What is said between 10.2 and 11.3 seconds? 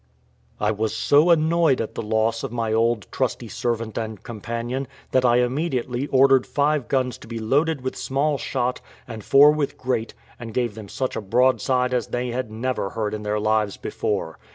and gave them such a